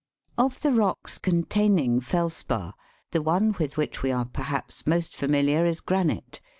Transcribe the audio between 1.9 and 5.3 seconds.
felspar, the one with which we are perhaps most